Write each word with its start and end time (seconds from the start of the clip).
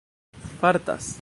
fartas 0.59 1.19